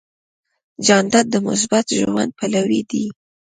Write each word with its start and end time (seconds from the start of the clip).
جانداد 0.85 1.25
د 1.29 1.35
مثبت 1.47 1.85
ژوند 1.99 2.31
پلوی 2.39 2.81
دی. 2.91 3.05